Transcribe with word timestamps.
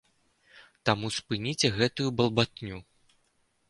Таму 0.91 1.07
спыніце 1.17 1.67
гэтую 1.79 2.09
балбатню! 2.19 2.77